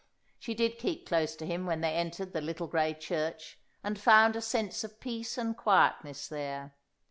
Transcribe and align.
She 0.39 0.55
did 0.55 0.79
keep 0.79 1.07
close 1.07 1.35
to 1.35 1.45
him 1.45 1.67
when 1.67 1.81
they 1.81 1.93
entered 1.93 2.33
the 2.33 2.41
little 2.41 2.65
grey 2.65 2.95
church, 2.95 3.59
and 3.83 3.99
found 3.99 4.35
a 4.35 4.41
sense 4.41 4.83
of 4.83 4.99
peace 4.99 5.37
and 5.37 5.55
quietness 5.55 6.27
there. 6.27 6.73